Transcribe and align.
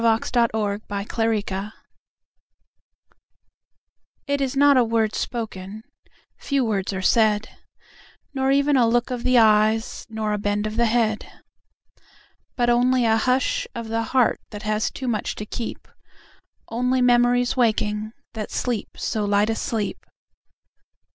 It 0.01 0.03
Is 0.03 0.33
Not 0.33 0.49
a 0.51 0.57
Word 0.57 1.71
It 4.25 4.41
is 4.41 4.57
not 4.57 4.75
a 4.75 4.83
word 4.83 5.13
spoken, 5.13 5.83
Few 6.39 6.65
words 6.65 6.91
are 6.91 7.03
said; 7.03 7.49
Nor 8.33 8.49
even 8.49 8.75
a 8.77 8.87
look 8.87 9.11
of 9.11 9.21
the 9.23 9.37
eyes 9.37 10.07
Nor 10.09 10.33
a 10.33 10.39
bend 10.39 10.65
of 10.65 10.75
the 10.75 10.87
head, 10.87 11.31
But 12.55 12.71
only 12.71 13.05
a 13.05 13.15
hush 13.17 13.67
of 13.75 13.89
the 13.89 14.01
heart 14.05 14.39
That 14.49 14.63
has 14.63 14.89
too 14.89 15.07
much 15.07 15.35
to 15.35 15.45
keep, 15.45 15.87
Only 16.67 16.99
memories 17.03 17.55
waking 17.55 18.11
That 18.33 18.49
sleep 18.49 18.89
so 18.97 19.23
light 19.23 19.51
a 19.51 19.55
sleep. 19.55 20.03